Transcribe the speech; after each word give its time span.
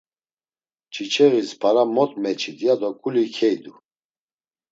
Çiçeğis 0.93 1.49
para 1.61 1.83
mot 1.95 2.11
meçit 2.21 2.59
ya 2.65 2.75
do 2.79 2.89
ǩuli 3.01 3.25
keydu. 3.35 3.73